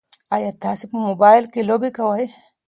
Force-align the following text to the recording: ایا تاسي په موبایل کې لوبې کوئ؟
ایا 0.35 0.51
تاسي 0.63 0.85
په 0.91 0.97
موبایل 1.07 1.43
کې 1.53 1.61
لوبې 1.69 1.89
کوئ؟ 1.97 2.25